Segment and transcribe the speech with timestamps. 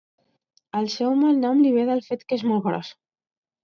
[0.79, 2.95] El seu malnom li ve del fet que és molt gros.